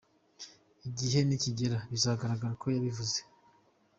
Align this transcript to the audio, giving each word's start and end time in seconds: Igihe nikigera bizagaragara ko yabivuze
Igihe 0.87 1.19
nikigera 1.23 1.77
bizagaragara 1.91 2.53
ko 2.61 2.65
yabivuze 2.75 3.19